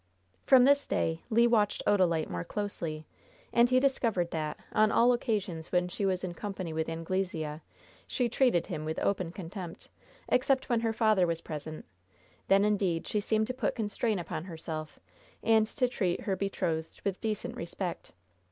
[0.47, 3.05] From this day Le watched Odalite more closely,
[3.53, 7.61] and he discovered that, on all occasions when she was in company with Anglesea,
[8.07, 9.89] she treated him with open contempt,
[10.27, 11.85] except when her father was present;
[12.47, 14.97] then indeed she seemed to put constraint upon herself
[15.43, 18.11] and to treat her betrothed with decent respect.